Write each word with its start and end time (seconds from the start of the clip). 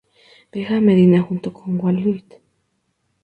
Viajo 0.51 0.73
a 0.73 0.81
Medina 0.81 1.21
junto 1.21 1.53
con 1.53 1.79
Waleed. 1.79 2.23